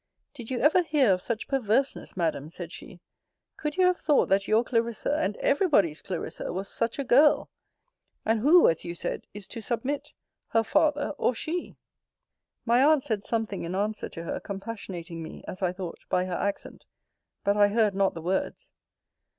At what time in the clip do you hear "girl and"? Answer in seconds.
7.03-8.39